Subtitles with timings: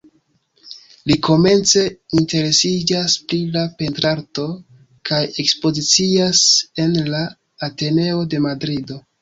[1.09, 1.83] Li komence
[2.21, 4.47] interesiĝas pri la pentrarto,
[5.11, 6.43] kaj ekspozicias
[6.87, 7.25] en la
[7.71, 9.03] Ateneo de Madrido.